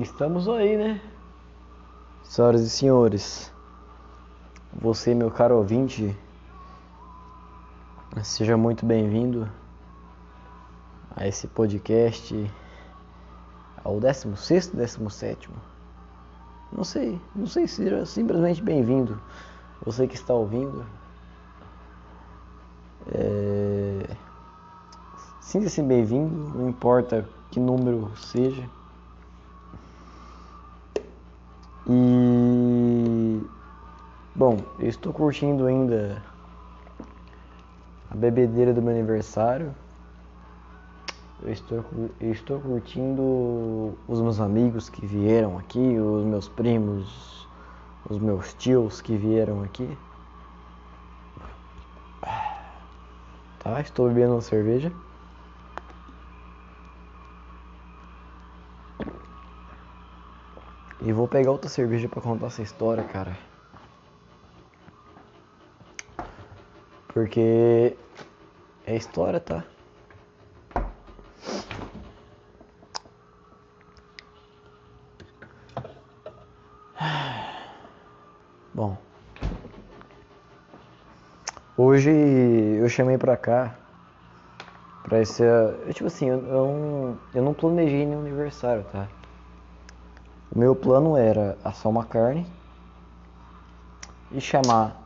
[0.00, 1.02] Estamos aí, né?
[2.22, 3.52] Senhoras e senhores,
[4.72, 6.16] você, meu caro ouvinte,
[8.22, 9.46] seja muito bem-vindo
[11.14, 12.50] a esse podcast,
[13.84, 15.50] ao 16, 17.
[16.72, 19.20] Não sei, não sei se seja simplesmente bem-vindo,
[19.84, 20.86] você que está ouvindo.
[23.08, 24.16] É...
[25.42, 28.66] Sinta-se bem-vindo, não importa que número seja.
[34.42, 36.20] Bom, eu estou curtindo ainda
[38.10, 39.72] a bebedeira do meu aniversário.
[41.40, 41.84] Eu estou,
[42.20, 47.46] eu estou curtindo os meus amigos que vieram aqui, os meus primos,
[48.10, 49.96] os meus tios que vieram aqui.
[53.60, 54.92] Tá, estou bebendo uma cerveja.
[61.00, 63.51] E vou pegar outra cerveja para contar essa história, cara.
[67.12, 67.96] Porque
[68.86, 69.64] é história, tá?
[78.72, 78.96] Bom.
[81.76, 83.76] Hoje eu chamei pra cá
[85.02, 85.42] pra esse.
[85.92, 89.06] Tipo assim, eu, eu, não, eu não planejei nenhum aniversário, tá?
[90.50, 92.46] O meu plano era assar uma carne
[94.30, 95.01] e chamar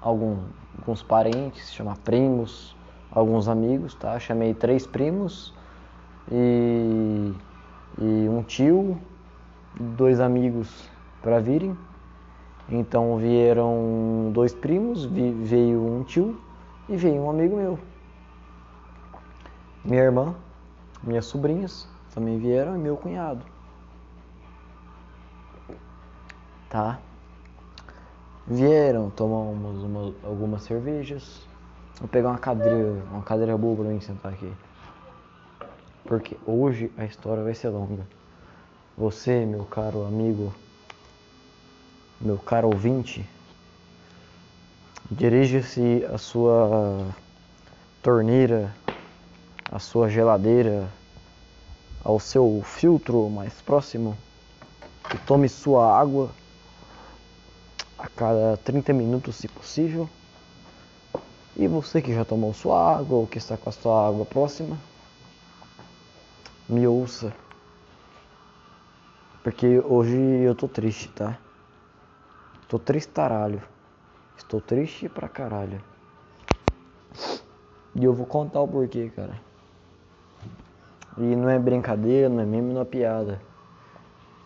[0.00, 0.38] algum,
[0.78, 2.76] alguns parentes, chamar primos,
[3.10, 4.18] alguns amigos, tá?
[4.18, 5.54] Chamei três primos
[6.30, 7.32] e,
[7.98, 8.98] e um tio,
[9.78, 10.88] dois amigos
[11.22, 11.76] para virem.
[12.68, 16.40] Então vieram dois primos, veio um tio
[16.88, 17.78] e veio um amigo meu.
[19.84, 20.34] Minha irmã,
[21.02, 23.44] minhas sobrinhas também vieram e meu cunhado.
[26.70, 27.00] tá?
[28.52, 31.46] Vieram, tomamos uma, algumas cervejas.
[32.00, 34.52] Vou pegar uma cadeira, uma cadeira boa pra mim sentar aqui.
[36.04, 38.04] Porque hoje a história vai ser longa.
[38.98, 40.52] Você, meu caro amigo,
[42.20, 43.24] meu caro ouvinte,
[45.08, 47.06] dirija-se a sua
[48.02, 48.74] torneira,
[49.70, 50.88] a sua geladeira,
[52.02, 54.18] ao seu filtro mais próximo
[55.14, 56.30] e tome sua água
[58.20, 60.06] cada 30 minutos, se possível.
[61.56, 64.76] E você que já tomou sua água ou que está com a sua água próxima,
[66.68, 67.32] me ouça.
[69.42, 71.38] Porque hoje eu tô triste, tá?
[72.68, 73.62] Tô triste taralho.
[74.36, 75.80] Estou triste pra caralho.
[77.94, 79.40] E eu vou contar o porquê, cara.
[81.16, 83.40] E não é brincadeira, não é meme, não é piada.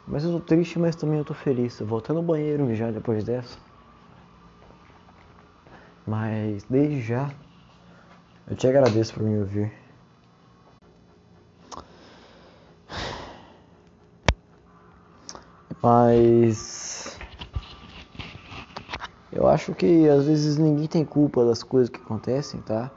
[0.07, 1.81] Mas eu tô triste, mas também eu tô feliz.
[1.81, 3.59] Até no banheiro já depois dessa.
[6.07, 7.31] Mas desde já,
[8.47, 9.73] eu te agradeço por me ouvir.
[15.83, 17.19] Mas
[19.33, 22.91] eu acho que às vezes ninguém tem culpa das coisas que acontecem, tá?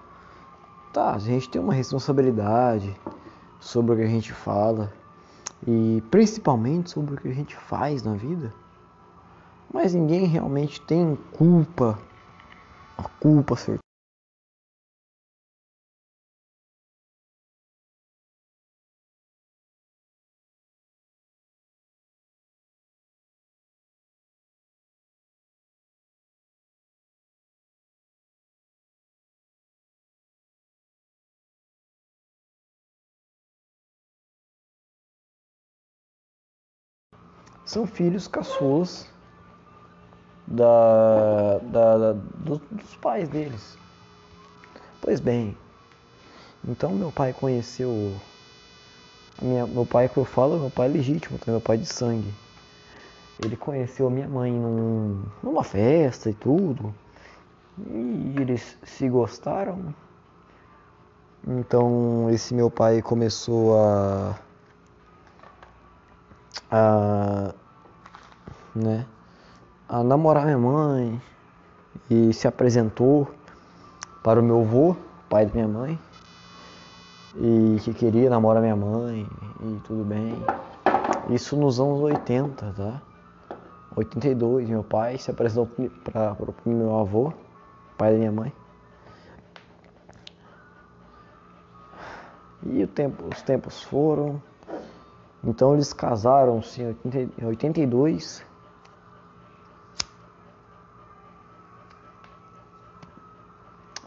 [0.92, 2.96] Tá, a gente tem uma responsabilidade
[3.60, 4.92] sobre o que a gente fala
[5.66, 8.54] e principalmente sobre o que a gente faz na vida.
[9.74, 12.00] Mas ninguém realmente tem culpa,
[12.98, 13.87] a culpa certa.
[37.68, 39.06] São filhos caçulas
[40.48, 43.78] da, da, da do, dos pais deles.
[45.02, 45.56] Pois bem,
[46.66, 48.16] então meu pai conheceu.
[49.42, 52.34] Minha, meu pai que eu falo, meu pai é legítimo, meu pai de sangue.
[53.44, 56.96] Ele conheceu a minha mãe num, numa festa e tudo.
[57.78, 59.94] E eles se gostaram.
[61.46, 64.40] Então esse meu pai começou a
[66.72, 67.54] a,
[68.78, 69.06] né,
[69.88, 71.22] a namorar minha mãe
[72.10, 73.28] e se apresentou
[74.24, 74.96] para o meu avô,
[75.30, 76.00] pai da minha mãe,
[77.36, 79.28] e que queria namorar minha mãe
[79.62, 80.34] e tudo bem.
[81.30, 83.02] Isso nos anos 80, tá?
[83.96, 85.68] 82, meu pai se apresentou
[86.04, 86.36] para
[86.66, 87.34] o meu avô,
[87.98, 88.54] pai da minha mãe.
[92.66, 94.42] E o tempo, os tempos foram,
[95.44, 98.44] Então eles casaram-se em 82.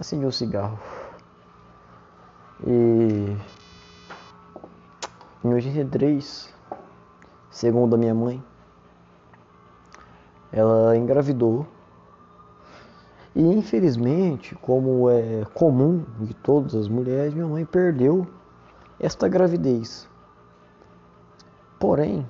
[0.00, 0.78] Acendi um cigarro.
[2.66, 3.36] E
[5.44, 6.54] em 83,
[7.50, 8.42] segundo a minha mãe,
[10.50, 11.66] ela engravidou.
[13.36, 18.26] E infelizmente, como é comum de todas as mulheres, minha mãe perdeu
[18.98, 20.08] esta gravidez.
[21.78, 22.26] Porém,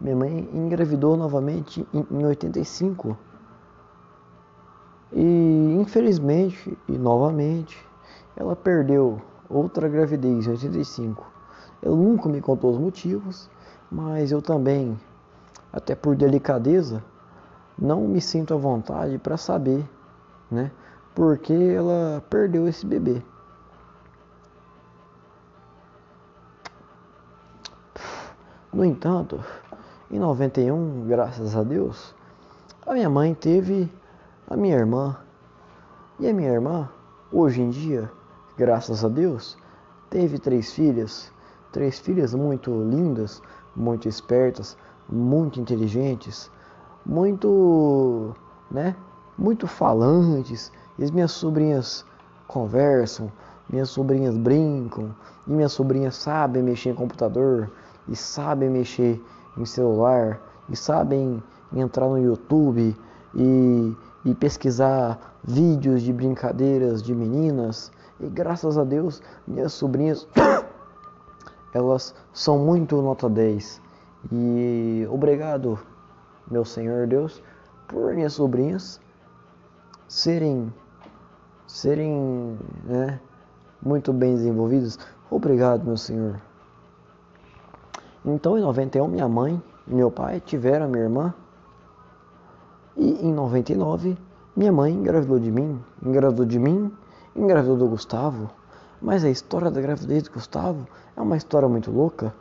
[0.00, 3.16] minha mãe engravidou novamente em 85.
[5.12, 5.49] E
[5.80, 7.76] infelizmente, e novamente,
[8.36, 11.26] ela perdeu outra gravidez em 85.
[11.82, 13.50] Eu nunca me contou os motivos,
[13.90, 14.98] mas eu também,
[15.72, 17.02] até por delicadeza,
[17.78, 19.84] não me sinto à vontade para saber,
[20.50, 20.70] né?
[21.14, 23.22] Porque ela perdeu esse bebê.
[28.72, 29.42] No entanto,
[30.10, 32.14] em 91, graças a Deus,
[32.86, 33.90] a minha mãe teve
[34.48, 35.16] a minha irmã.
[36.20, 36.86] E a minha irmã,
[37.32, 38.12] hoje em dia,
[38.54, 39.56] graças a Deus,
[40.10, 41.32] teve três filhas,
[41.72, 43.40] três filhas muito lindas,
[43.74, 44.76] muito espertas,
[45.08, 46.50] muito inteligentes,
[47.06, 48.34] muito,
[48.70, 48.94] né,
[49.38, 50.70] muito falantes.
[50.98, 52.04] E as minhas sobrinhas
[52.46, 53.32] conversam,
[53.70, 57.70] minhas sobrinhas brincam, e minhas sobrinhas sabem mexer em computador,
[58.06, 59.18] e sabem mexer
[59.56, 60.38] em celular,
[60.68, 61.42] e sabem
[61.74, 62.94] entrar no YouTube
[63.34, 67.90] e, e pesquisar vídeos de brincadeiras de meninas
[68.20, 70.28] e graças a Deus, minhas sobrinhas,
[71.72, 73.80] elas são muito nota 10.
[74.30, 75.78] E obrigado,
[76.50, 77.42] meu Senhor Deus,
[77.88, 79.00] por minhas sobrinhas
[80.06, 80.72] serem
[81.66, 83.20] serem né,
[83.80, 84.98] muito bem desenvolvidas.
[85.30, 86.40] Obrigado, meu Senhor.
[88.24, 91.34] Então, em 91, minha mãe e meu pai tiveram minha irmã.
[92.96, 94.18] E em 99,
[94.56, 95.80] minha mãe engravidou de mim.
[96.04, 96.92] Engravidou de mim
[97.34, 98.50] engravidou do Gustavo,
[99.00, 100.86] mas a história da gravidez do Gustavo
[101.16, 102.34] é uma história muito louca,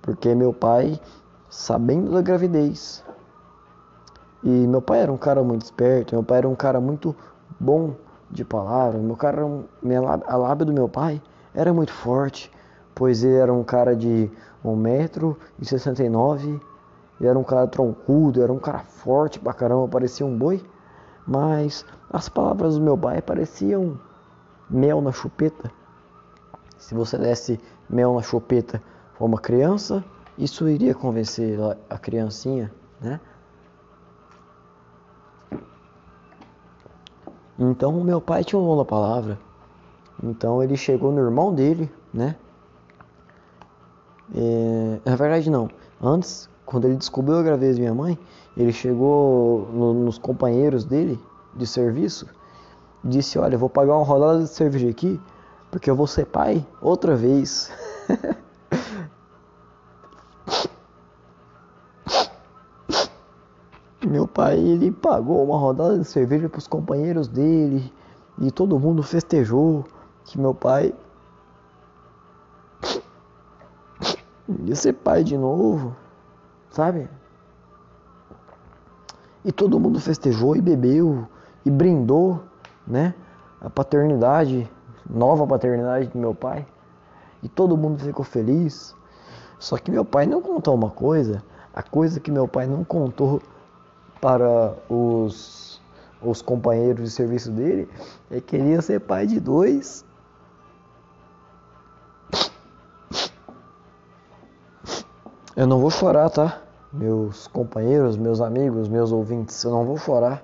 [0.00, 1.00] porque meu pai,
[1.48, 3.04] sabendo da gravidez,
[4.42, 7.14] e meu pai era um cara muito esperto, meu pai era um cara muito
[7.58, 7.94] bom
[8.30, 9.42] de palavra, meu cara,
[10.26, 11.22] a lábia do meu pai
[11.54, 12.50] era muito forte,
[12.94, 14.30] pois ele era um cara de
[14.64, 16.60] 1,69m,
[17.20, 20.64] ele era um cara troncudo, era um cara forte pra caramba, parecia um boi,
[21.26, 23.98] mas as palavras do meu pai pareciam
[24.68, 25.70] mel na chupeta.
[26.78, 28.82] Se você desse mel na chupeta
[29.16, 30.04] para uma criança,
[30.36, 31.58] isso iria convencer
[31.88, 33.20] a criancinha, né?
[37.58, 39.38] Então meu pai tinha um dom da palavra.
[40.22, 42.36] Então ele chegou no irmão dele, né?
[44.34, 45.68] É, na verdade não.
[46.00, 48.18] Antes, quando ele descobriu a gravidez de minha mãe,
[48.56, 51.18] ele chegou no, nos companheiros dele
[51.54, 52.26] de serviço
[53.04, 55.20] disse: Olha, vou pagar uma rodada de cerveja aqui,
[55.70, 57.70] porque eu vou ser pai outra vez.
[64.06, 67.90] Meu pai, ele pagou uma rodada de cerveja para os companheiros dele
[68.38, 69.84] e todo mundo festejou
[70.24, 70.92] que meu pai
[74.66, 75.96] ia ser pai de novo,
[76.68, 77.08] sabe?
[79.44, 81.26] E todo mundo festejou e bebeu
[81.64, 82.42] e brindou
[82.86, 83.14] né?
[83.60, 84.70] A paternidade,
[85.08, 86.66] nova paternidade do meu pai.
[87.42, 88.94] E todo mundo ficou feliz.
[89.58, 93.40] Só que meu pai não contou uma coisa, a coisa que meu pai não contou
[94.20, 95.80] para os,
[96.20, 97.88] os companheiros de serviço dele
[98.30, 100.04] é que ele ia ser pai de dois.
[105.54, 106.60] Eu não vou chorar, tá?
[106.92, 110.42] Meus companheiros, meus amigos, meus ouvintes, eu não vou chorar.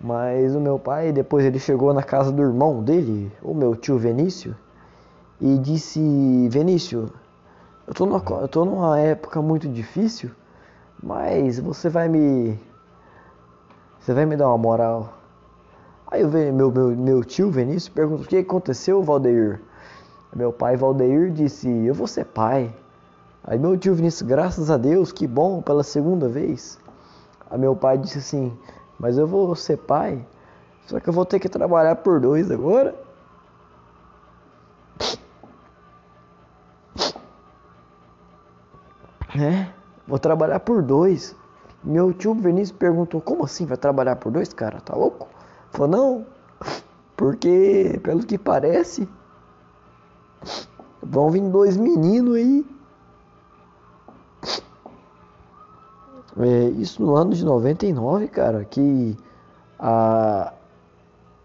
[0.00, 3.98] Mas o meu pai, depois ele chegou na casa do irmão dele, o meu tio
[3.98, 4.56] Venício,
[5.40, 7.10] e disse: Venício,
[7.86, 10.30] eu tô, numa, eu tô numa época muito difícil,
[11.02, 12.58] mas você vai me.
[14.00, 15.12] Você vai me dar uma moral.
[16.06, 19.60] Aí o meu, meu, meu tio Venício perguntou: O que aconteceu, Valdeir?
[20.34, 22.74] Meu pai Valdeir disse: Eu vou ser pai.
[23.46, 26.78] Aí meu tio Vinícius, graças a Deus, que bom, pela segunda vez.
[27.50, 28.56] Aí meu pai disse assim:
[28.98, 30.26] mas eu vou ser pai.
[30.86, 32.94] Só que eu vou ter que trabalhar por dois agora.
[39.38, 39.68] É,
[40.06, 41.36] vou trabalhar por dois.
[41.84, 44.80] Meu tio Vinícius perguntou: Como assim vai trabalhar por dois, cara?
[44.80, 45.28] Tá louco?
[45.70, 46.26] Falou: Não,
[47.16, 49.08] porque pelo que parece,
[51.02, 52.75] Vão vir dois meninos aí.
[56.38, 59.16] É, isso no ano de 99, cara, que
[59.78, 60.52] a,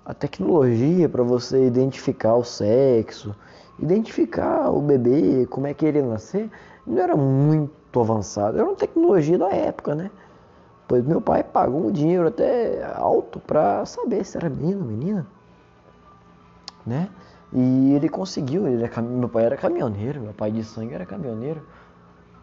[0.06, 3.36] a tecnologia para você identificar o sexo,
[3.80, 6.50] identificar o bebê, como é que ele ia nascer,
[6.86, 8.58] não era muito avançado.
[8.58, 10.12] Era uma tecnologia da época, né?
[10.88, 15.26] Pois meu pai pagou um dinheiro até alto para saber se era menino ou menina,
[16.86, 17.10] né?
[17.54, 21.62] E ele conseguiu, ele é, meu pai era caminhoneiro, meu pai de sangue era caminhoneiro,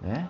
[0.00, 0.28] né?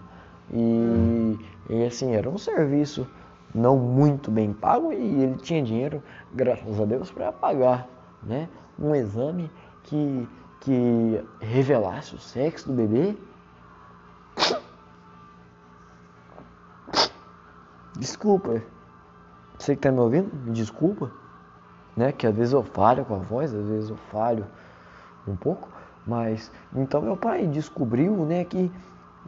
[0.53, 1.39] E,
[1.69, 3.07] e assim, era um serviço
[3.55, 6.03] não muito bem pago e ele tinha dinheiro,
[6.33, 7.89] graças a Deus, para pagar,
[8.23, 8.49] né?
[8.79, 9.51] Um exame
[9.85, 10.29] que,
[10.61, 13.17] que revelasse o sexo do bebê.
[17.97, 18.63] Desculpa,
[19.59, 21.11] você que está me ouvindo, me desculpa,
[21.97, 22.13] né?
[22.13, 24.47] Que às vezes eu falho com a voz, às vezes eu falho
[25.27, 25.69] um pouco,
[26.07, 28.73] mas então meu pai descobriu, né, que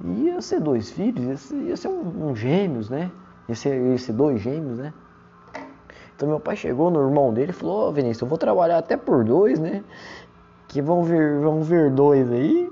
[0.04, 3.10] ia ser dois filhos, ia ser, um, um gêmeos, né?
[3.48, 4.92] Ia ser, ia ser dois gêmeos, né?
[6.14, 8.96] Então meu pai chegou no irmão dele e falou, oh, Vinícius, eu vou trabalhar até
[8.96, 9.82] por dois, né?
[10.68, 12.70] Que vão ver, vão ver dois aí.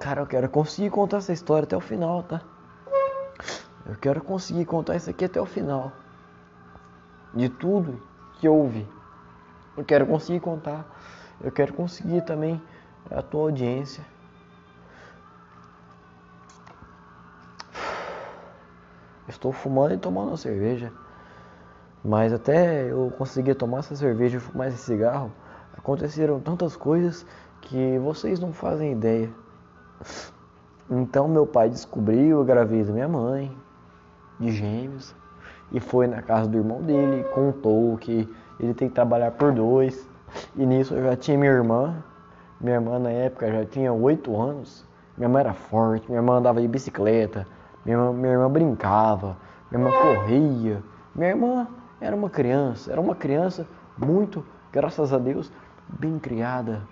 [0.00, 2.40] Cara, eu quero conseguir contar essa história até o final, tá?
[3.86, 5.92] Eu quero conseguir contar isso aqui até o final
[7.34, 8.00] de tudo
[8.38, 8.86] que houve.
[9.76, 10.86] Eu quero conseguir contar.
[11.40, 12.60] Eu quero conseguir também
[13.10, 14.04] a tua audiência.
[19.28, 20.92] Estou fumando e tomando cerveja.
[22.04, 25.30] Mas até eu conseguir tomar essa cerveja e fumar esse cigarro,
[25.76, 27.26] aconteceram tantas coisas
[27.60, 29.30] que vocês não fazem ideia.
[30.90, 33.54] Então meu pai descobriu a gravidez da minha mãe,
[34.40, 35.14] de gêmeos
[35.70, 38.28] e foi na casa do irmão dele, contou que
[38.58, 40.07] ele tem que trabalhar por dois.
[40.56, 42.02] E nisso eu já tinha minha irmã.
[42.60, 44.86] Minha irmã na época já tinha oito anos.
[45.16, 47.44] Minha irmã era forte, minha irmã andava de bicicleta,
[47.84, 49.36] minha irmã, minha irmã brincava,
[49.68, 50.82] minha irmã corria.
[51.12, 51.66] Minha irmã
[52.00, 53.66] era uma criança, era uma criança
[53.96, 55.50] muito, graças a Deus,
[55.88, 56.82] bem criada,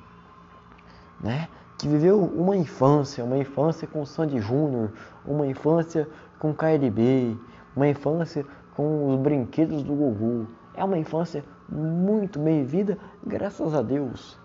[1.20, 1.48] né?
[1.78, 4.90] Que viveu uma infância, uma infância com Sandy Júnior,
[5.24, 6.08] uma infância
[6.40, 7.36] com KLB,
[7.76, 10.48] uma infância com os brinquedos do Gugu.
[10.74, 14.38] É uma infância muito bem-vinda, graças a Deus.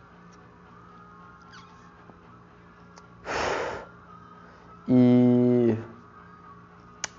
[4.88, 5.78] E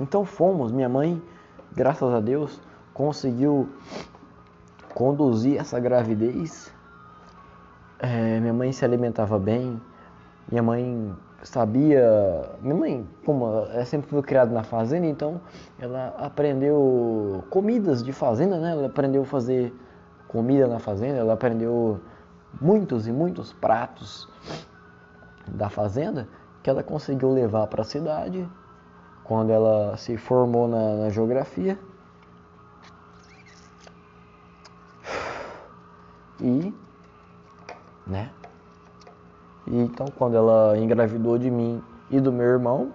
[0.00, 1.22] então fomos, minha mãe,
[1.72, 2.60] graças a Deus,
[2.92, 3.68] conseguiu
[4.94, 6.72] conduzir essa gravidez.
[7.98, 9.80] É, minha mãe se alimentava bem,
[10.50, 12.50] minha mãe sabia.
[12.60, 15.40] Minha mãe, como ela sempre foi criada na fazenda, então
[15.78, 18.72] ela aprendeu comidas de fazenda, né?
[18.72, 19.72] Ela aprendeu a fazer
[20.32, 22.00] comida na fazenda, ela aprendeu
[22.58, 24.26] muitos e muitos pratos
[25.46, 26.26] da fazenda
[26.62, 28.48] que ela conseguiu levar para a cidade
[29.24, 31.78] quando ela se formou na, na geografia.
[36.40, 36.74] E,
[38.06, 38.30] né?
[39.66, 42.92] E então, quando ela engravidou de mim e do meu irmão.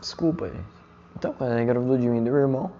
[0.00, 0.81] Desculpa, gente.
[1.16, 2.70] Então, quando ela engravidou de mim e do meu irmão,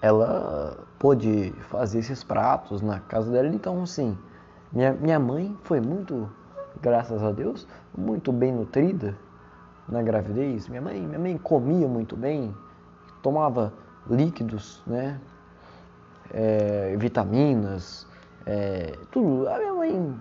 [0.00, 3.48] ela pôde fazer esses pratos na casa dela.
[3.48, 4.16] Então, assim,
[4.72, 6.28] minha, minha mãe foi muito,
[6.80, 9.16] graças a Deus, muito bem nutrida
[9.88, 10.68] na gravidez.
[10.68, 12.54] Minha mãe, minha mãe comia muito bem,
[13.22, 13.72] tomava
[14.08, 15.20] líquidos, né?
[16.34, 18.06] é, vitaminas,
[18.46, 19.48] é, tudo.
[19.48, 20.14] A minha mãe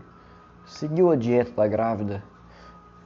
[0.66, 2.24] seguiu a dieta da grávida,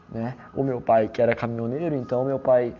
[0.09, 0.35] né?
[0.53, 2.73] O meu pai que era caminhoneiro, então meu pai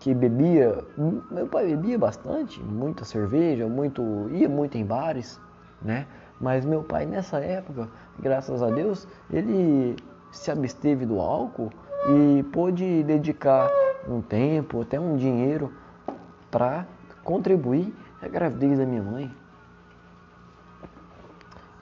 [0.00, 0.84] que bebia,
[1.30, 5.40] meu pai bebia bastante, muita cerveja, muito ia muito em bares,
[5.82, 6.06] né?
[6.40, 9.96] Mas meu pai nessa época, graças a Deus, ele
[10.30, 11.70] se absteve do álcool
[12.08, 13.68] e pôde dedicar
[14.08, 15.72] um tempo, até um dinheiro
[16.50, 16.86] para
[17.24, 17.92] contribuir
[18.22, 19.30] a gravidez da minha mãe.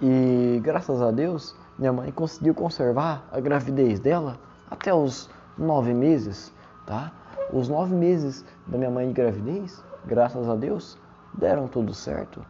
[0.01, 4.39] E graças a Deus, minha mãe conseguiu conservar a gravidez dela
[4.71, 6.53] até os nove meses,
[6.87, 7.13] tá?
[7.53, 10.99] Os nove meses da minha mãe de gravidez, graças a Deus,
[11.37, 12.45] deram tudo certo.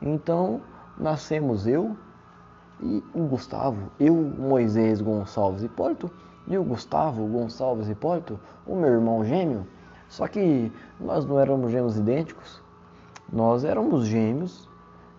[0.00, 0.60] Então,
[0.98, 1.96] nascemos eu
[2.80, 6.10] e o Gustavo, eu, Moisés Gonçalves Hipólito,
[6.46, 9.66] e o Gustavo Gonçalves Hipólito, o meu irmão gêmeo.
[10.08, 12.60] Só que nós não éramos gêmeos idênticos,
[13.32, 14.68] nós éramos gêmeos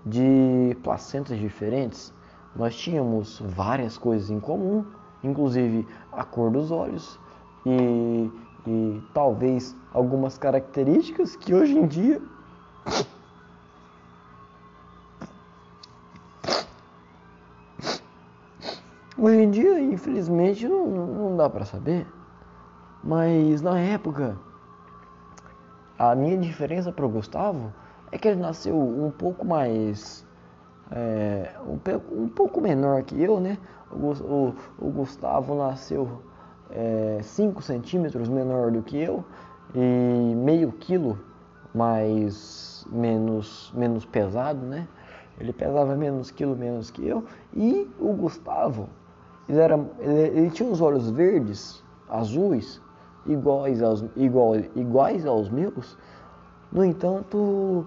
[0.05, 2.13] de placentas diferentes.
[2.55, 4.85] Nós tínhamos várias coisas em comum,
[5.23, 7.19] inclusive a cor dos olhos
[7.65, 8.31] e,
[8.67, 12.21] e talvez algumas características que hoje em dia
[19.17, 22.05] hoje em dia infelizmente não, não dá para saber.
[23.03, 24.37] Mas na época
[25.97, 27.73] a minha diferença para o Gustavo
[28.11, 30.23] é que ele nasceu um pouco mais
[30.91, 33.57] é, um, um, pouco menor que eu né
[33.91, 36.21] o, o, o Gustavo nasceu
[37.21, 39.23] 5 é, centímetros menor do que eu
[39.73, 41.17] e meio quilo
[41.73, 44.87] mais menos menos pesado, né?
[45.39, 47.23] Ele pesava menos quilo menos que eu
[47.55, 48.89] e o Gustavo
[49.47, 52.81] ele, era, ele, ele tinha os olhos verdes, azuis,
[53.25, 55.97] iguais aos, igual, iguais aos meus.
[56.71, 57.85] No entanto,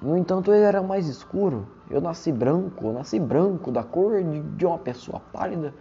[0.00, 1.66] no entanto ele era mais escuro.
[1.90, 5.72] Eu nasci branco, eu nasci branco da cor de, de uma pessoa pálida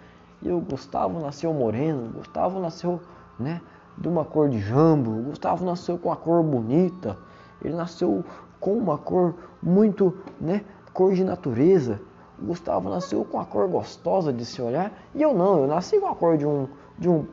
[0.41, 3.01] e o Gustavo nasceu moreno, o Gustavo nasceu,
[3.39, 3.61] né,
[3.97, 7.17] de uma cor de jambo, o Gustavo nasceu com a cor bonita,
[7.63, 8.23] ele nasceu
[8.59, 11.99] com uma cor muito, né, cor de natureza.
[12.39, 15.99] O Gustavo nasceu com a cor gostosa de se olhar, e eu não, eu nasci
[15.99, 17.25] com a cor de um, de um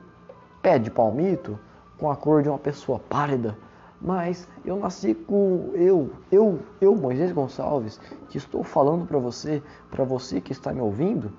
[0.62, 1.58] pé de palmito,
[1.98, 3.56] com a cor de uma pessoa pálida.
[4.00, 10.04] Mas eu nasci com eu, eu, eu, Moisés Gonçalves, que estou falando para você, para
[10.04, 11.32] você que está me ouvindo,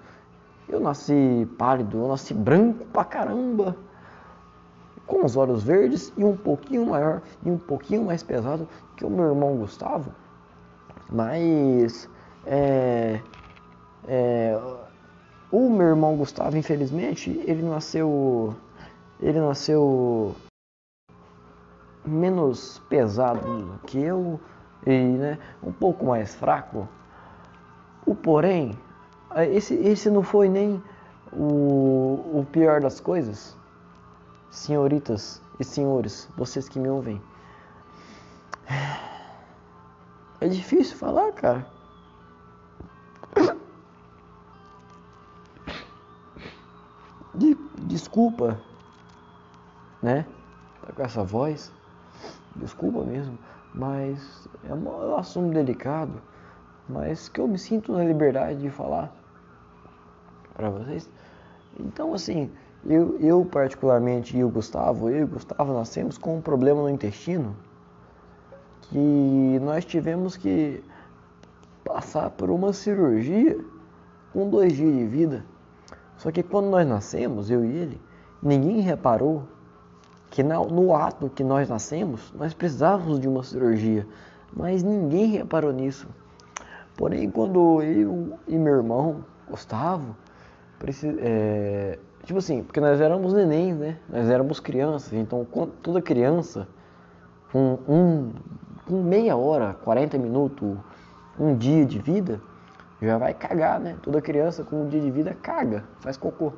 [0.67, 3.75] eu nasci pálido, eu nasci branco pra caramba,
[5.05, 9.09] com os olhos verdes e um pouquinho maior e um pouquinho mais pesado que o
[9.09, 10.11] meu irmão Gustavo.
[11.11, 12.09] Mas
[12.45, 13.21] é,
[14.07, 14.59] é,
[15.51, 18.55] o meu irmão Gustavo, infelizmente, ele nasceu,
[19.21, 20.35] ele nasceu
[22.05, 24.39] menos pesado que eu
[24.85, 26.87] e né, um pouco mais fraco.
[28.05, 28.77] O porém
[29.43, 30.81] esse, esse não foi nem
[31.33, 33.57] o, o pior das coisas,
[34.49, 37.21] senhoritas e senhores, vocês que me ouvem.
[40.41, 41.65] É difícil falar, cara.
[47.33, 48.59] De, desculpa,
[50.01, 50.25] né?
[50.85, 51.71] Tá com essa voz.
[52.55, 53.37] Desculpa mesmo,
[53.73, 56.21] mas é um, é um assunto delicado,
[56.87, 59.13] mas que eu me sinto na liberdade de falar
[60.53, 61.09] para vocês.
[61.79, 62.49] Então, assim,
[62.85, 66.89] eu, eu particularmente e o Gustavo, eu e o Gustavo nascemos com um problema no
[66.89, 67.55] intestino
[68.89, 70.83] que nós tivemos que
[71.83, 73.59] passar por uma cirurgia
[74.31, 75.45] com dois dias de vida.
[76.17, 78.01] Só que quando nós nascemos, eu e ele,
[78.41, 79.43] ninguém reparou
[80.35, 84.05] que no ato que nós nascemos, nós precisávamos de uma cirurgia,
[84.53, 86.09] mas ninguém reparou nisso.
[86.97, 90.13] Porém, quando eu e meu irmão, Gustavo,
[91.21, 93.97] é, tipo assim, porque nós éramos neném, né?
[94.09, 95.47] Nós éramos crianças, então
[95.81, 96.67] toda criança
[97.49, 98.33] com um,
[98.85, 100.77] com meia hora, 40 minutos,
[101.39, 102.41] um dia de vida,
[103.01, 103.95] já vai cagar, né?
[104.01, 106.51] Toda criança com um dia de vida caga, faz cocô.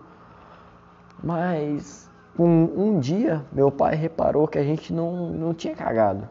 [1.23, 2.07] Mas
[2.38, 6.30] com um dia, meu pai reparou que a gente não, não tinha cagado.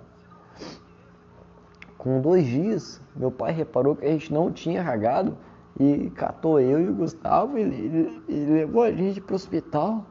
[1.99, 5.37] Com dois dias, meu pai reparou que a gente não tinha cagado
[5.81, 10.07] e catou eu e o Gustavo e ele, ele levou a gente pro hospital.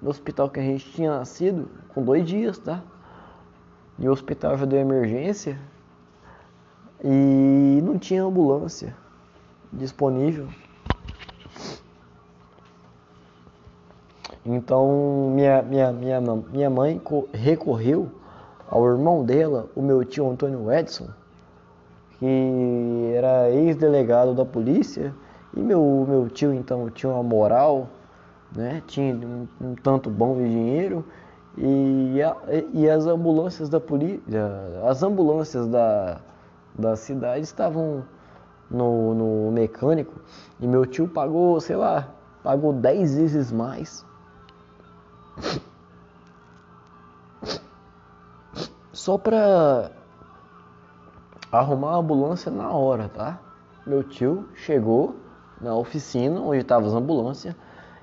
[0.00, 2.82] No hospital que a gente tinha nascido, com dois dias, tá?
[3.98, 5.58] E o hospital já deu emergência
[7.04, 8.96] e não tinha ambulância
[9.70, 10.48] disponível.
[14.46, 18.08] Então minha, minha, minha, minha mãe recorreu
[18.70, 21.08] ao irmão dela, o meu tio Antônio Edson,
[22.18, 25.12] que era ex-delegado da polícia,
[25.52, 27.88] e meu, meu tio então tinha uma moral,
[28.54, 28.82] né?
[28.86, 31.04] tinha um, um tanto bom de dinheiro,
[31.58, 32.36] e, a,
[32.72, 34.22] e as ambulâncias da polícia,
[34.88, 36.20] as ambulâncias da,
[36.78, 38.04] da cidade estavam
[38.70, 40.20] no, no mecânico,
[40.60, 42.10] e meu tio pagou, sei lá,
[42.44, 44.05] pagou 10 vezes mais.
[48.92, 49.90] Só pra
[51.52, 53.38] arrumar a ambulância na hora, tá?
[53.86, 55.14] Meu tio chegou
[55.60, 57.54] na oficina onde estavam as ambulâncias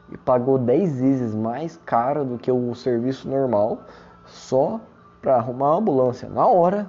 [0.10, 3.80] e pagou 10 vezes mais caro do que o serviço normal
[4.26, 4.80] só
[5.22, 6.88] para arrumar a ambulância na hora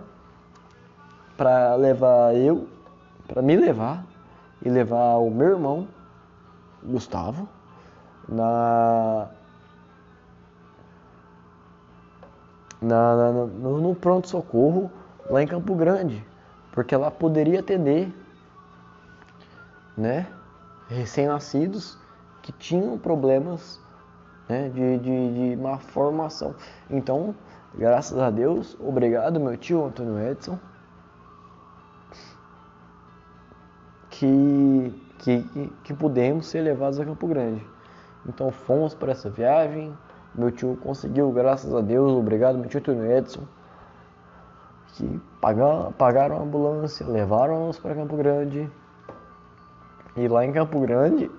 [1.37, 2.69] para levar eu,
[3.27, 4.05] para me levar
[4.63, 5.89] e levar o meu irmão
[6.83, 7.49] Gustavo
[8.29, 9.29] na
[12.81, 14.91] na, na no, no pronto socorro
[15.29, 16.25] lá em Campo Grande
[16.75, 18.13] porque ela poderia atender,
[19.97, 20.27] né,
[20.89, 21.97] recém-nascidos
[22.43, 23.81] que tinham problemas
[24.49, 26.53] né, de, de, de má formação.
[26.91, 27.33] Então,
[27.77, 30.59] graças a Deus, obrigado meu tio Antônio Edson,
[34.11, 37.65] que, que, que pudemos ser levados a Campo Grande.
[38.27, 39.97] Então fomos para essa viagem,
[40.35, 43.43] meu tio conseguiu, graças a Deus, obrigado meu tio Antônio Edson,
[44.89, 48.71] que pagaram, pagaram a ambulância, levaram-nos para Campo Grande.
[50.17, 51.31] E lá em Campo Grande,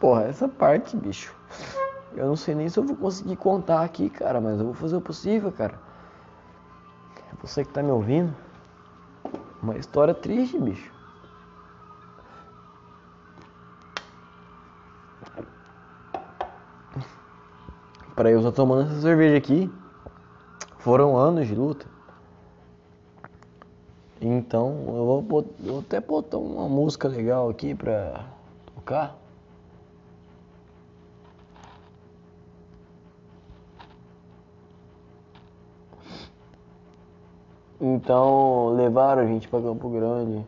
[0.00, 1.34] porra, essa parte, bicho,
[2.14, 4.96] eu não sei nem se eu vou conseguir contar aqui, cara, mas eu vou fazer
[4.96, 5.74] o possível, cara.
[7.42, 8.34] Você que tá me ouvindo,
[9.62, 10.93] uma história triste, bicho.
[18.14, 19.68] Para eu estar tomando essa cerveja aqui,
[20.78, 21.84] foram anos de luta.
[24.20, 25.22] Então eu vou,
[25.58, 28.24] vou até botar uma música legal aqui pra
[28.72, 29.18] tocar.
[37.80, 40.46] Então levaram a gente para Campo Grande.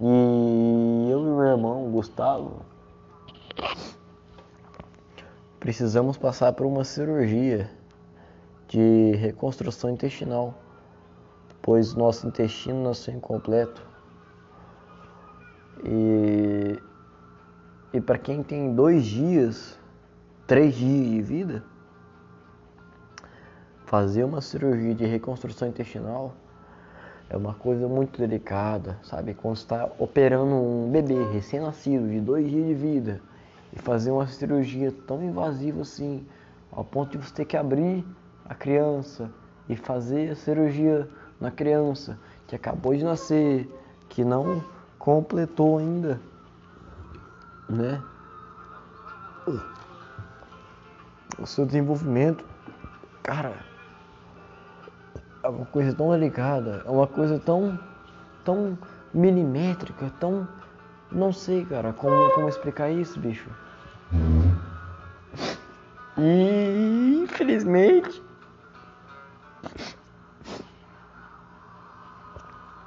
[0.00, 2.62] E eu e meu irmão Gustavo
[5.68, 7.70] precisamos passar por uma cirurgia
[8.68, 10.54] de reconstrução intestinal,
[11.60, 13.86] pois nosso intestino nasceu incompleto.
[15.84, 16.80] E,
[17.92, 19.78] e para quem tem dois dias,
[20.46, 21.62] três dias de vida,
[23.84, 26.32] fazer uma cirurgia de reconstrução intestinal
[27.28, 29.34] é uma coisa muito delicada, sabe?
[29.34, 33.27] Quando está operando um bebê recém-nascido de dois dias de vida
[33.72, 36.26] e fazer uma cirurgia tão invasiva assim,
[36.72, 38.04] ao ponto de você ter que abrir
[38.44, 39.30] a criança
[39.68, 41.08] e fazer a cirurgia
[41.40, 43.68] na criança que acabou de nascer,
[44.08, 44.64] que não
[44.98, 46.20] completou ainda,
[47.68, 48.02] né?
[51.38, 52.44] O seu desenvolvimento,
[53.22, 53.54] cara,
[55.42, 57.78] é uma coisa tão delicada, é uma coisa tão,
[58.44, 58.76] tão
[59.14, 60.48] milimétrica, tão.
[61.10, 63.48] Não sei, cara, como, como explicar isso, bicho.
[66.18, 68.22] E infelizmente.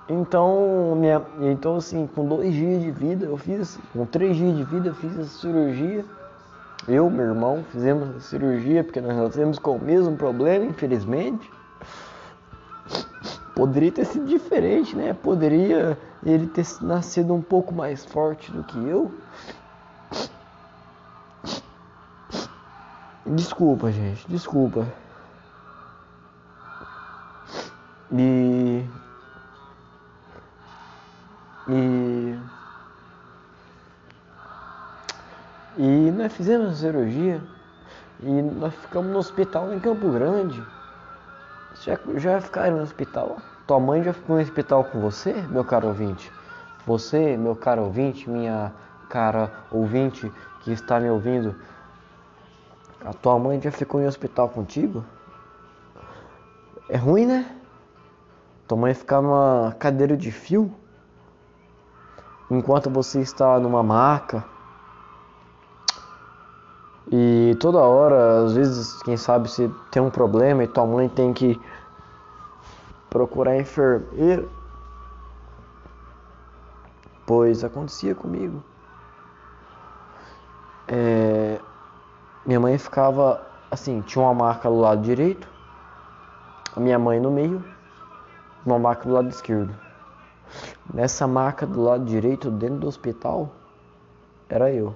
[0.10, 4.64] Então, minha, então assim, com dois dias de vida eu fiz, com três dias de
[4.66, 6.04] vida eu fiz essa cirurgia.
[6.88, 11.50] Eu, meu irmão, fizemos a cirurgia porque nós nascemos com o mesmo problema, infelizmente.
[13.56, 15.14] Poderia ter sido diferente, né?
[15.14, 19.12] Poderia ele ter nascido um pouco mais forte do que eu.
[23.26, 24.88] Desculpa, gente, desculpa.
[28.12, 28.86] E.
[31.70, 32.40] E.
[35.78, 37.42] E nós fizemos cirurgia
[38.22, 40.62] e nós ficamos no hospital em Campo Grande.
[41.82, 43.38] Já, já ficaram no hospital?
[43.66, 46.32] Tua mãe já ficou no hospital com você, meu caro ouvinte?
[46.86, 48.72] Você, meu caro ouvinte, minha
[49.10, 51.56] cara ouvinte que está me ouvindo,
[53.04, 55.04] a tua mãe já ficou em hospital contigo?
[56.88, 57.50] É ruim, né?
[58.68, 60.72] Tua mãe ficar numa cadeira de fio
[62.52, 64.46] enquanto você está numa maca.
[67.12, 71.32] E toda hora, às vezes, quem sabe se tem um problema e tua mãe tem
[71.32, 71.62] que
[73.08, 74.50] procurar enfermeiro,
[77.24, 78.64] pois acontecia comigo.
[80.88, 81.60] É,
[82.48, 85.48] minha mãe ficava assim, tinha uma marca do lado direito,
[86.76, 87.64] a minha mãe no meio,
[88.66, 89.74] uma marca do lado esquerdo.
[90.92, 93.52] Nessa marca do lado direito, dentro do hospital,
[94.50, 94.96] era eu.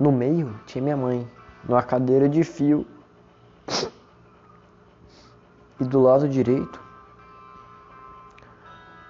[0.00, 1.30] No meio tinha minha mãe,
[1.62, 2.86] numa cadeira de fio
[5.78, 6.80] e do lado direito,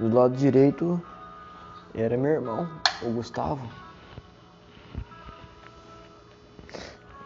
[0.01, 1.01] do lado direito
[1.95, 2.69] era meu irmão,
[3.03, 3.69] o Gustavo.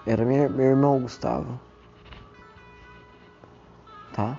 [0.07, 1.59] Era minha, meu irmão Gustavo.
[4.13, 4.39] Tá?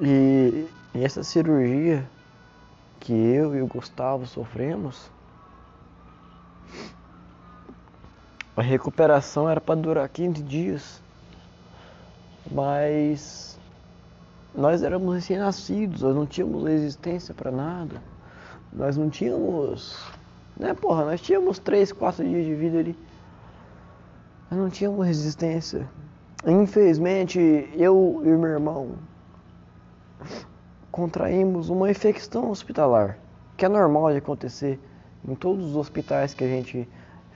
[0.00, 2.08] E, e essa cirurgia
[2.98, 5.10] que eu e o Gustavo sofremos
[8.56, 11.02] A recuperação era para durar 15 dias.
[12.50, 13.58] Mas
[14.54, 18.02] nós éramos recém-nascidos, nós não tínhamos resistência para nada.
[18.72, 20.02] Nós não tínhamos.
[20.56, 22.98] Né, porra, nós tínhamos 3, 4 dias de vida ali.
[24.50, 25.86] Nós não tínhamos resistência.
[26.46, 27.38] Infelizmente,
[27.74, 28.92] eu e meu irmão
[30.96, 33.18] contraímos uma infecção hospitalar,
[33.54, 34.80] que é normal de acontecer
[35.28, 36.88] em todos os hospitais que a gente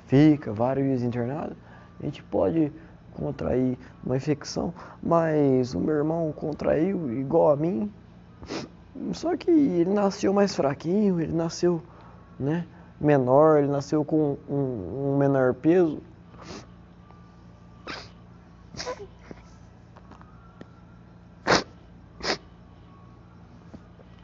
[0.07, 1.55] fica, vários dias internado,
[2.01, 2.73] a gente pode
[3.13, 7.93] contrair uma infecção, mas o meu irmão contraiu igual a mim,
[9.13, 11.83] só que ele nasceu mais fraquinho, ele nasceu,
[12.39, 12.65] né,
[12.99, 16.01] menor, ele nasceu com um, um menor peso.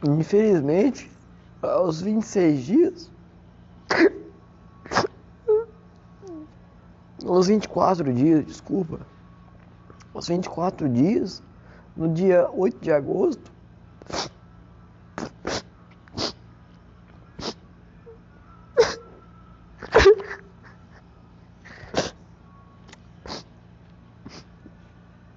[0.07, 1.11] Infelizmente,
[1.61, 3.11] aos 26 dias,
[7.25, 9.01] aos 24 dias, desculpa,
[10.13, 11.43] aos 24 dias,
[11.95, 13.51] no dia 8 de agosto,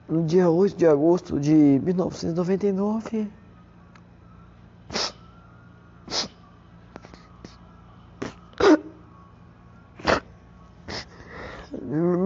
[0.08, 3.28] no dia 8 de agosto de 1999,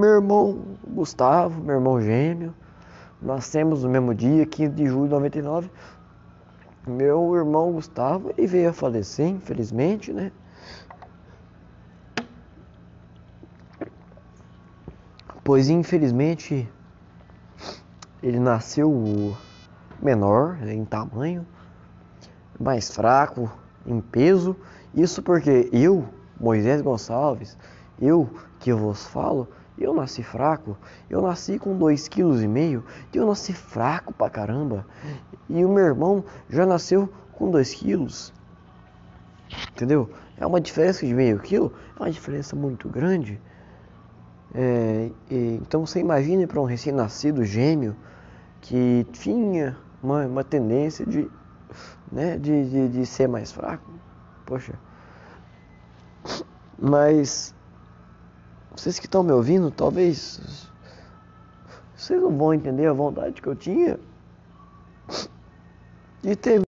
[0.04, 2.54] meu irmão Gustavo, meu irmão gêmeo,
[3.20, 5.70] nascemos no mesmo dia, 15 de julho de 99.
[6.86, 10.32] Meu irmão Gustavo, ele veio a falecer, infelizmente, né?
[15.44, 16.66] Pois infelizmente
[18.22, 19.36] ele nasceu
[20.00, 21.46] menor em tamanho,
[22.58, 23.52] mais fraco
[23.86, 24.56] em peso.
[24.94, 26.08] Isso porque eu,
[26.40, 27.58] Moisés Gonçalves,
[28.00, 28.26] eu
[28.58, 29.46] que vos falo,
[29.78, 30.76] eu nasci fraco.
[31.10, 34.86] Eu nasci com 2,5 kg, e eu nasci fraco pra caramba.
[35.48, 38.32] E o meu irmão já nasceu com 2 quilos.
[39.72, 40.10] Entendeu?
[40.36, 43.40] É uma diferença de meio quilo, é uma diferença muito grande.
[44.54, 47.96] É, e, então você imagine para um recém-nascido gêmeo
[48.60, 51.28] que tinha uma, uma tendência de,
[52.10, 53.90] né, de, de, de ser mais fraco.
[54.46, 54.74] Poxa.
[56.78, 57.54] Mas
[58.76, 60.68] vocês que estão me ouvindo, talvez
[61.96, 63.98] vocês não vão entender a vontade que eu tinha
[66.22, 66.62] de ter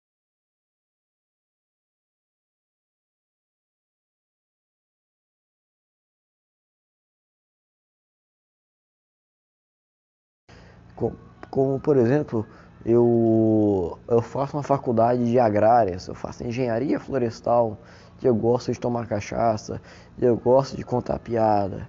[11.50, 12.46] como, por exemplo,
[12.86, 17.78] eu, eu faço uma faculdade de agrárias, eu faço engenharia florestal,
[18.22, 19.82] eu gosto de tomar cachaça,
[20.20, 21.88] eu gosto de contar piada.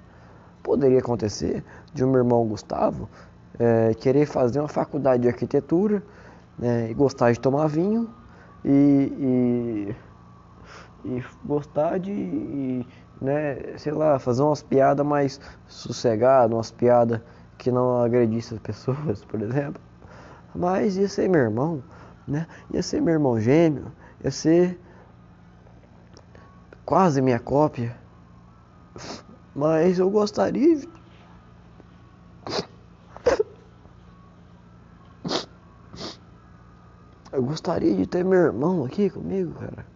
[0.66, 1.62] Poderia acontecer
[1.94, 3.09] de um meu irmão Gustavo
[3.57, 6.02] é, querer fazer uma faculdade de arquitetura
[6.59, 8.11] né, e gostar de tomar vinho
[8.64, 9.94] e,
[11.05, 12.87] e, e gostar de, e,
[13.20, 17.20] né, sei lá, fazer umas piadas mais sossegadas, umas piadas
[17.57, 19.81] que não agredissem as pessoas, por exemplo.
[20.52, 21.81] Mas ia ser meu irmão,
[22.26, 22.44] né?
[22.72, 23.92] Ia ser meu irmão gêmeo,
[24.24, 24.81] ia ser
[26.85, 27.94] quase minha cópia.
[29.57, 30.83] Mas eu gostaria.
[37.33, 39.87] Eu gostaria de ter meu irmão aqui comigo, cara.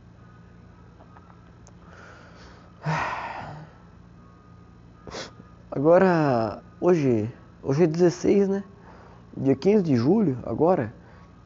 [5.70, 7.30] Agora, hoje,
[7.62, 8.64] hoje é 16, né?
[9.36, 10.92] Dia 15 de julho, agora,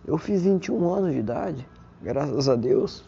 [0.06, 1.68] eu fiz 21 anos de idade,
[2.00, 3.04] graças a Deus.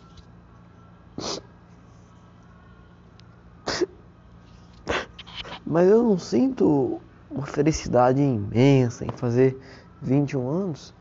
[5.76, 6.98] Mas eu não sinto
[7.30, 9.60] uma felicidade imensa em fazer
[10.00, 10.94] 21 anos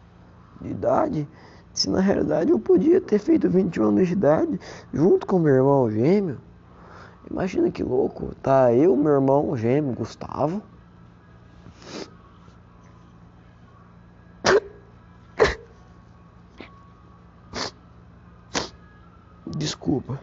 [0.60, 1.30] de idade,
[1.74, 4.60] se na realidade eu podia ter feito 21 anos de idade
[4.94, 6.42] junto com meu irmão gêmeo.
[7.32, 10.62] Imagina que louco, tá eu, meu irmão gêmeo, Gustavo.
[19.56, 20.20] Desculpa.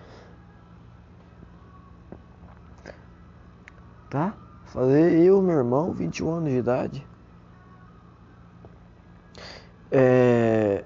[4.12, 4.35] tá?
[4.67, 5.41] Fazer eu,
[5.92, 7.07] irmão, 21 anos de idade.
[9.90, 10.85] É...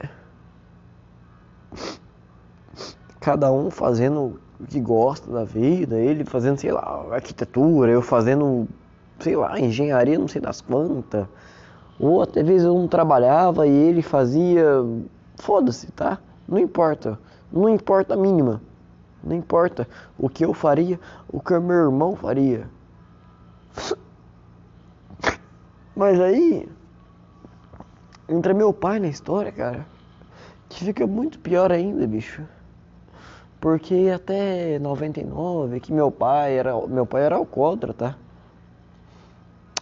[3.21, 8.69] Cada um fazendo o que gosta da vida, ele fazendo, sei lá, arquitetura, eu fazendo,
[9.19, 11.27] sei lá, engenharia, não sei das quantas.
[11.99, 14.65] Ou até vezes eu não trabalhava e ele fazia.
[15.37, 16.19] Foda-se, tá?
[16.47, 17.19] Não importa.
[17.53, 18.61] Não importa a mínima.
[19.25, 19.89] Não importa
[20.19, 22.69] o que eu faria, o que meu irmão faria.
[25.97, 26.69] Mas aí
[28.29, 29.87] entra meu pai na história, cara.
[30.69, 32.43] Que fica muito pior ainda, bicho.
[33.59, 38.17] Porque até 99 que meu pai era meu pai era alcoólatra, tá?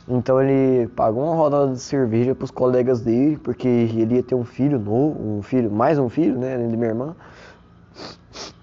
[0.06, 4.34] Então ele pagou uma rodada de cerveja para os colegas dele, porque ele ia ter
[4.34, 7.16] um filho novo, um filho, mais um filho, né, além de minha irmã.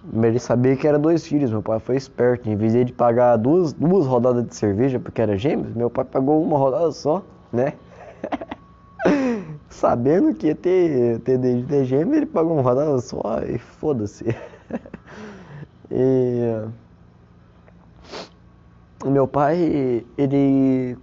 [0.04, 2.48] Mas ele sabia que era dois filhos, meu pai foi esperto.
[2.48, 6.42] Em vez de pagar duas, duas rodadas de cerveja, porque era gêmeos, meu pai pagou
[6.42, 7.74] uma rodada só, né?
[9.70, 14.26] Sabendo que ia ter, ter, gêmeo, ele pagou uma rodada só e foda-se.
[15.90, 16.66] e
[19.06, 20.98] meu pai, ele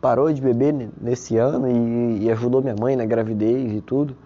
[0.00, 4.16] parou de beber nesse ano e, e, ajudou minha mãe na gravidez e tudo.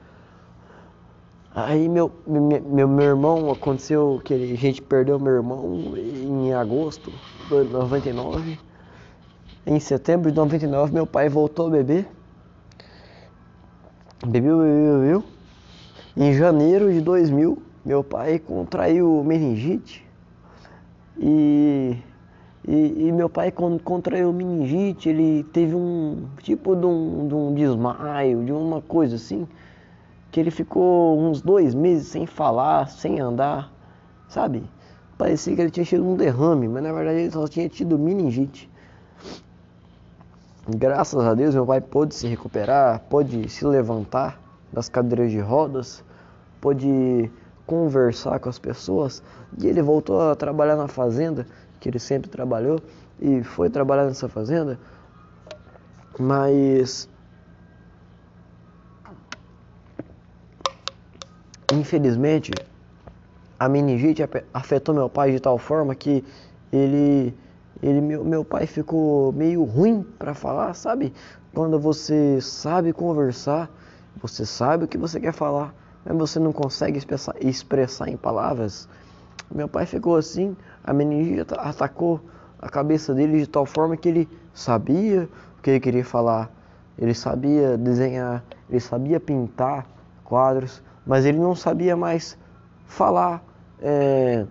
[1.55, 7.11] Aí meu, meu, meu irmão, aconteceu que a gente perdeu meu irmão em agosto
[7.49, 8.59] de 99.
[9.67, 12.09] Em setembro de 99 meu pai voltou a beber.
[14.27, 15.25] Bebeu, bebeu, bebeu.
[16.17, 20.07] Em janeiro de 2000 meu pai contraiu meningite.
[21.19, 21.97] E
[22.67, 27.53] e, e, meu pai, quando contraiu meningite, ele teve um tipo de um, de um
[27.53, 29.49] desmaio, de uma coisa assim,
[30.31, 33.73] que ele ficou uns dois meses sem falar, sem andar,
[34.29, 34.63] sabe?
[35.19, 38.70] Parecia que ele tinha tido um derrame, mas na verdade ele só tinha tido meningite.
[40.77, 44.41] Graças a Deus, meu pai pôde se recuperar, pôde se levantar
[44.73, 46.05] das cadeiras de rodas,
[46.61, 47.29] pôde
[47.67, 49.21] conversar com as pessoas.
[49.59, 51.45] E ele voltou a trabalhar na fazenda
[51.81, 52.81] que ele sempre trabalhou
[53.21, 54.79] e foi trabalhar nessa fazenda,
[56.17, 57.09] mas
[61.73, 62.53] infelizmente
[63.59, 64.23] a meningite
[64.55, 66.25] afetou meu pai de tal forma que
[66.73, 67.35] ele
[67.83, 71.13] ele meu, meu pai ficou meio ruim para falar, sabe?
[71.55, 73.71] Quando você sabe conversar,
[74.21, 78.89] você sabe o que você quer falar, mas você não consegue expressar, expressar em palavras.
[79.51, 82.21] Meu pai ficou assim, a meningite atacou
[82.59, 86.51] a cabeça dele de tal forma que ele sabia o que ele queria falar,
[86.99, 89.87] ele sabia desenhar, ele sabia pintar
[90.25, 92.39] quadros, mas ele não sabia mais
[92.85, 93.43] falar,
[93.81, 94.47] é,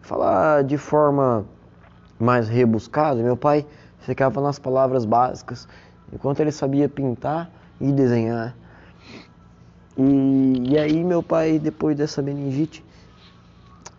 [0.00, 1.46] falar de forma
[2.22, 3.22] mais rebuscada.
[3.22, 3.66] Meu pai
[3.98, 5.66] ficava nas palavras básicas,
[6.12, 8.56] enquanto ele sabia pintar e desenhar.
[9.96, 12.84] E, e aí meu pai, depois dessa meningite,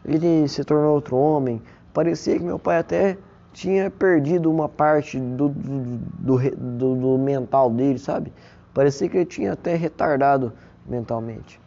[0.05, 1.61] ele se tornou outro homem.
[1.93, 3.17] Parecia que meu pai até
[3.51, 8.33] tinha perdido uma parte do, do, do, do, mental dele, sabe?
[8.73, 10.51] Parecia que ele tinha até retardado
[10.87, 11.61] mentalmente.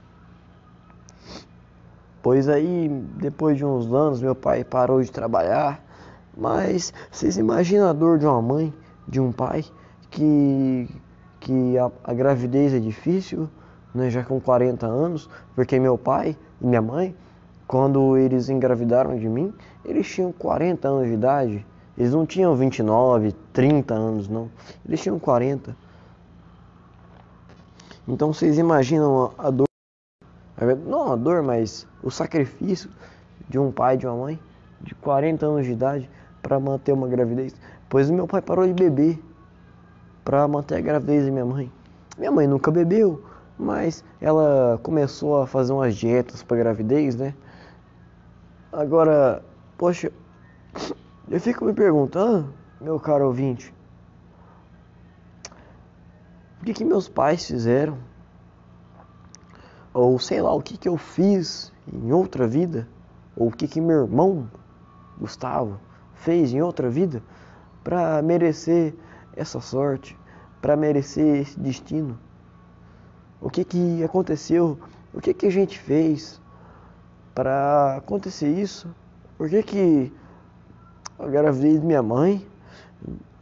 [2.21, 2.88] Pois aí,
[3.19, 5.86] depois de uns anos, meu pai parou de trabalhar.
[6.37, 8.75] Mas vocês imaginam a dor de uma mãe,
[9.09, 9.64] de um pai,
[10.11, 10.88] que,
[11.40, 13.49] que a, a gravidez é difícil,
[13.94, 17.16] né, já com 40 anos, porque meu pai e minha mãe
[17.66, 19.53] quando eles engravidaram de mim,
[19.85, 21.66] eles tinham 40 anos de idade.
[21.99, 24.49] Eles não tinham 29, 30 anos, não.
[24.87, 25.77] Eles tinham 40.
[28.07, 29.66] Então vocês imaginam a dor,
[30.87, 32.88] não a dor, mas o sacrifício
[33.49, 34.38] de um pai de uma mãe
[34.81, 36.09] de 40 anos de idade
[36.47, 37.53] para manter uma gravidez.
[37.89, 39.21] Pois meu pai parou de beber
[40.25, 41.73] para manter a gravidez de minha mãe.
[42.17, 43.25] Minha mãe nunca bebeu,
[43.59, 47.35] mas ela começou a fazer umas dietas para gravidez, né?
[48.73, 49.43] Agora,
[49.77, 50.13] poxa,
[51.29, 53.75] eu fico me perguntando, meu caro ouvinte,
[56.61, 57.99] o que, que meus pais fizeram?
[59.93, 62.87] Ou sei lá, o que, que eu fiz em outra vida?
[63.37, 64.49] Ou o que, que meu irmão,
[65.19, 65.81] Gustavo,
[66.16, 67.22] fez em outra vida
[67.85, 68.94] para merecer
[69.35, 70.18] essa sorte,
[70.61, 72.18] para merecer esse destino?
[73.40, 74.79] O que, que aconteceu?
[75.14, 76.40] O que, que a gente fez?
[77.37, 78.88] para acontecer isso,
[79.37, 80.12] por que que
[81.18, 82.46] de minha mãe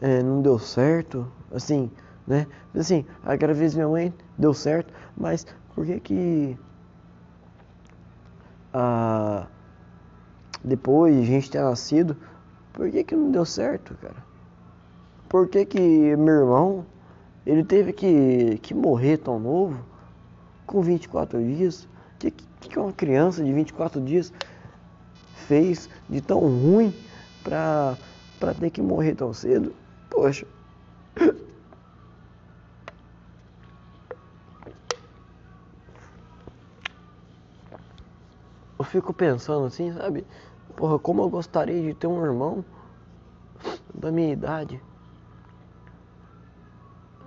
[0.01, 1.89] é, não deu certo, assim,
[2.27, 2.45] né?
[2.77, 5.47] Assim, a gravidez de minha mãe deu certo, mas
[5.77, 6.59] por que que
[8.73, 9.47] a,
[10.65, 12.17] depois de a gente ter nascido,
[12.75, 14.23] por que que não deu certo, cara?
[15.29, 15.79] Por que que
[16.17, 16.87] meu irmão,
[17.47, 19.87] ele teve que, que morrer tão novo,
[20.67, 21.89] com 24 dias?
[22.19, 24.33] Que, que, que uma criança de 24 dias
[25.47, 26.93] fez de tão ruim
[27.43, 27.97] pra,
[28.39, 29.75] pra ter que morrer tão cedo?
[30.11, 30.47] Poxa.
[38.77, 40.27] Eu fico pensando assim, sabe?
[40.77, 42.65] Porra, como eu gostaria de ter um irmão
[43.95, 44.83] da minha idade.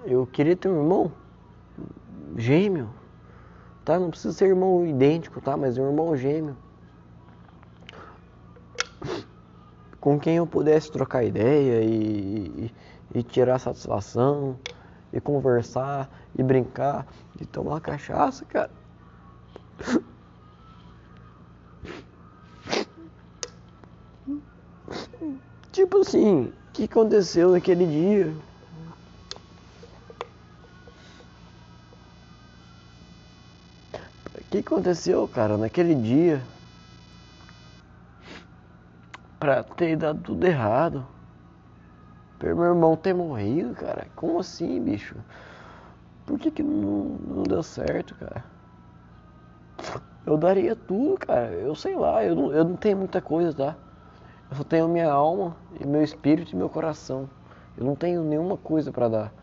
[0.06, 1.12] Eu queria ter um irmão
[2.36, 2.90] gêmeo
[3.88, 3.98] tá?
[3.98, 5.56] Não precisa ser irmão idêntico, tá?
[5.56, 6.58] Mas um irmão gêmeo.
[10.02, 12.72] com quem eu pudesse trocar ideia e,
[13.14, 14.58] e, e tirar satisfação
[15.12, 17.06] e conversar e brincar
[17.40, 18.72] e tomar cachaça, cara.
[25.72, 28.36] Tipo assim, o que aconteceu naquele dia?
[34.36, 36.46] O que aconteceu, cara, naquele dia?
[39.40, 41.08] Pra ter dado tudo errado.
[42.40, 44.08] Pra meu irmão ter morrido, cara.
[44.16, 45.16] Como assim, bicho?
[46.26, 48.46] Por que que não, não deu certo, cara?
[50.26, 51.54] Eu daria tudo, cara.
[51.54, 53.87] Eu sei lá, eu não, eu não tenho muita coisa, tá?
[54.50, 57.30] Eu só tenho minha alma meu espírito e meu coração.
[57.78, 59.34] Eu não tenho nenhuma coisa para dar.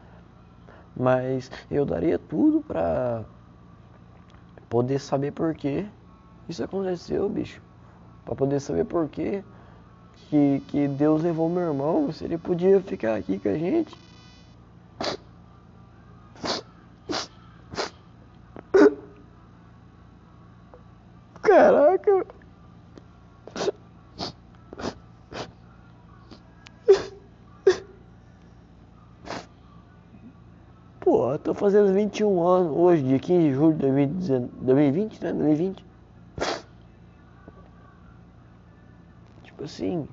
[0.96, 3.24] Mas eu daria tudo pra
[4.68, 5.86] poder saber por que
[6.48, 7.60] isso aconteceu, bicho.
[8.24, 9.42] Pra poder saber por que,
[10.68, 13.96] que Deus levou meu irmão, se ele podia ficar aqui com a gente.
[21.42, 22.26] Caraca.
[31.00, 35.32] Pô, tô fazendo 21 anos hoje, dia 15 de julho de 2020, né?
[35.32, 35.86] 2020.
[39.44, 40.06] Tipo assim,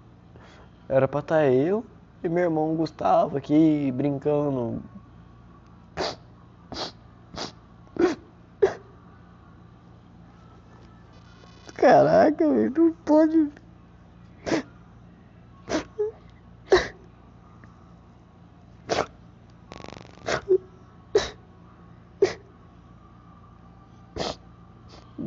[0.87, 1.85] era pra estar tá eu
[2.23, 4.81] e meu irmão Gustavo aqui brincando.
[11.75, 13.51] Caraca, não pode.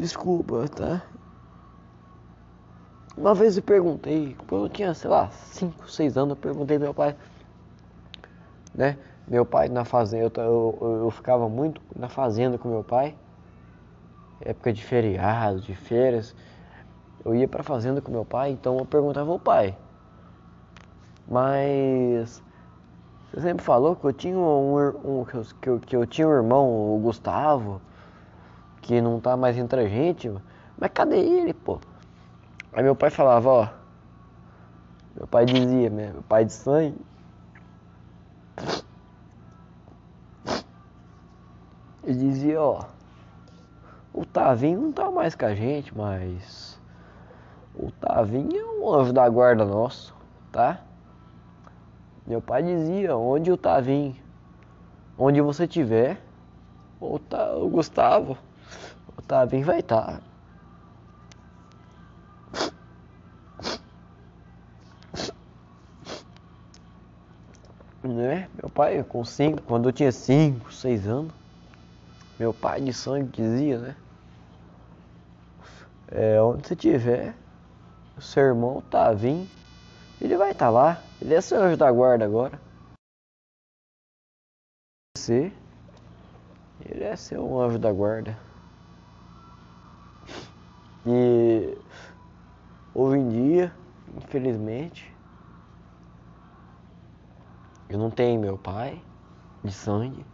[0.05, 1.03] Desculpa, tá?
[3.17, 6.93] Uma vez eu perguntei, quando eu tinha, sei lá, 5, 6 anos, eu perguntei meu
[6.93, 7.17] pai,
[8.75, 8.99] né?
[9.27, 13.17] Meu pai na fazenda, eu, eu, eu, ficava muito na fazenda com meu pai,
[14.43, 16.37] época de feriado, de feiras,
[17.25, 19.75] eu ia pra fazenda com meu pai, então eu perguntava ao pai,
[21.27, 22.43] mas
[23.31, 24.77] você sempre falou que eu tinha um,
[25.23, 25.25] um
[25.63, 27.81] que, eu, que eu tinha um irmão, o Gustavo,
[28.85, 30.31] que não tá mais entre a gente,
[30.79, 31.81] mas cadê ele, pô?
[32.71, 33.69] Aí meu pai falava, ó.
[35.17, 37.01] Meu pai dizia, né, meu pai de sangue.
[42.03, 42.85] Ele dizia, ó.
[44.13, 46.79] O Tavinho não tá mais com a gente, mas.
[47.75, 50.15] O Tavinho é um anjo da guarda nosso,
[50.53, 50.83] tá?
[52.27, 54.15] Meu pai dizia, onde o Tavinho,
[55.19, 56.21] onde você tiver,
[57.01, 57.19] o,
[57.63, 58.37] o Gustavo,
[59.17, 60.19] o Tavinho vai estar.
[60.19, 60.35] Tá.
[68.09, 68.49] né?
[68.61, 71.33] Meu pai com cinco, quando eu tinha 5, 6 anos,
[72.39, 73.97] meu pai de sangue dizia, né?
[76.09, 77.35] É, onde você tiver,
[78.17, 79.49] o seu irmão tá vindo,
[80.21, 82.61] ele vai estar tá lá, ele é seu anjo da guarda agora.
[85.17, 85.53] Você,
[86.85, 88.39] ele é seu anjo da guarda.
[91.07, 91.77] E
[92.95, 93.73] hoje em dia,
[94.17, 95.15] infelizmente,
[97.89, 99.03] eu não tenho meu pai
[99.63, 100.25] de sangue.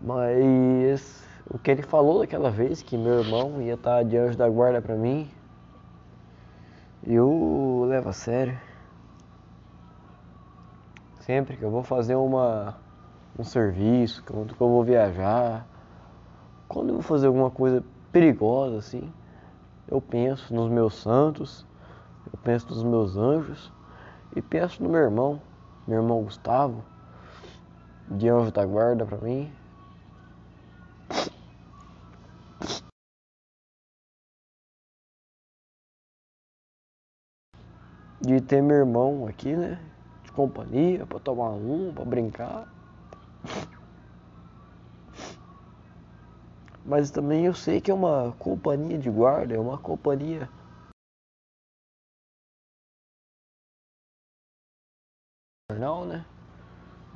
[0.00, 4.48] Mas o que ele falou daquela vez que meu irmão ia estar de anjo da
[4.48, 5.30] guarda para mim,
[7.06, 8.58] eu levo a sério.
[11.20, 12.76] Sempre que eu vou fazer uma
[13.38, 15.66] um serviço, quando eu vou viajar,
[16.68, 17.82] quando eu vou fazer alguma coisa
[18.12, 19.12] perigosa assim,
[19.88, 21.66] eu penso nos meus santos,
[22.32, 23.72] eu penso nos meus anjos
[24.36, 25.40] e penso no meu irmão
[25.86, 26.84] meu irmão Gustavo,
[28.08, 29.52] de anjo da guarda pra mim.
[38.20, 39.80] De ter meu irmão aqui, né?
[40.22, 42.68] De companhia, pra tomar um, pra brincar.
[46.84, 50.48] Mas também eu sei que é uma companhia de guarda, é uma companhia
[55.78, 56.24] não, né?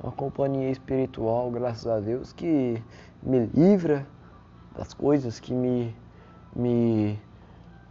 [0.01, 2.81] Uma companhia espiritual, graças a Deus, que
[3.21, 4.05] me livra
[4.75, 5.95] das coisas, que me,
[6.55, 7.19] me,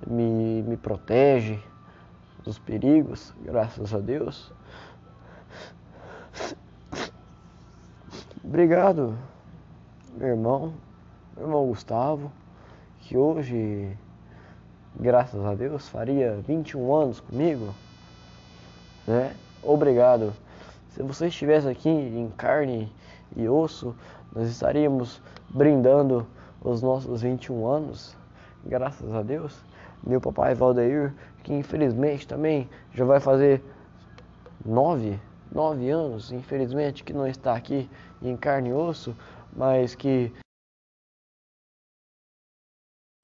[0.06, 1.60] me, me protege
[2.44, 4.52] dos perigos, graças a Deus.
[8.44, 9.18] Obrigado,
[10.16, 10.74] meu irmão,
[11.36, 12.32] meu irmão Gustavo,
[13.00, 13.94] que hoje,
[14.98, 17.74] graças a Deus, faria 21 anos comigo.
[19.06, 19.36] né?
[19.62, 20.32] Obrigado.
[20.90, 22.90] Se você estivesse aqui em carne
[23.36, 23.94] e osso,
[24.34, 25.20] nós estaríamos
[25.50, 26.26] brindando
[26.62, 28.16] os nossos 21 anos,
[28.64, 29.62] graças a Deus.
[30.02, 31.12] Meu papai Valdeir,
[31.42, 33.62] que infelizmente também já vai fazer
[34.64, 35.20] nove,
[35.52, 37.90] nove anos, infelizmente, que não está aqui
[38.22, 39.14] em carne e osso,
[39.54, 40.32] mas que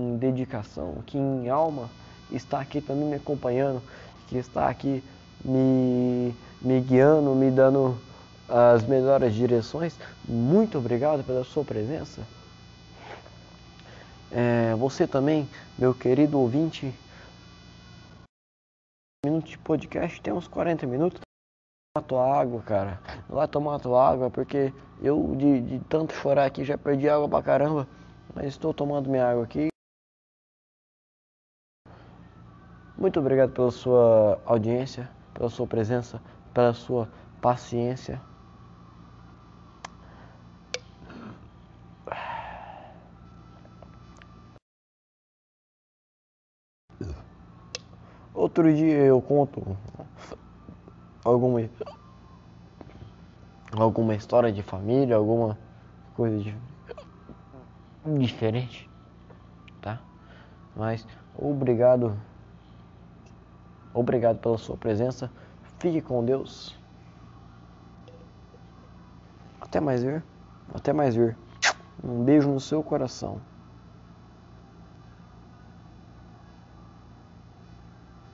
[0.01, 1.89] em dedicação, que em alma
[2.31, 3.83] está aqui também me acompanhando,
[4.27, 5.03] que está aqui
[5.45, 7.99] me, me guiando, me dando
[8.49, 9.99] as melhores direções.
[10.27, 12.23] Muito obrigado pela sua presença.
[14.31, 16.95] É, você também, meu querido ouvinte,
[19.25, 21.21] minutos de podcast, tem uns 40 minutos.
[21.95, 23.01] Tomar tua água, cara.
[23.29, 24.73] Vai tomar tua água, porque
[25.03, 27.87] eu de, de tanto chorar aqui já perdi água pra caramba.
[28.35, 29.72] Mas estou tomando minha água aqui.
[33.03, 36.23] Muito obrigado pela sua audiência, pela sua presença,
[36.55, 37.09] pela sua
[37.41, 38.23] paciência.
[48.33, 49.77] Outro dia eu conto
[51.25, 51.69] alguma
[53.77, 55.59] alguma história de família, alguma
[56.15, 56.57] coisa de,
[58.21, 58.89] diferente,
[59.81, 60.01] tá?
[60.77, 61.05] Mas
[61.37, 62.17] obrigado,
[63.95, 65.31] obrigado pela sua presença.
[65.79, 66.75] Fique com Deus.
[69.61, 70.23] Até mais ver.
[70.75, 71.37] Até mais ver.
[72.03, 73.41] Um beijo no seu coração.